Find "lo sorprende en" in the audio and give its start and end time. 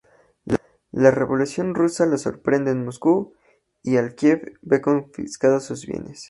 2.07-2.83